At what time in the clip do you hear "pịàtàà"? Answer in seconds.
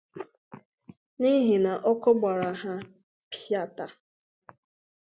3.31-3.91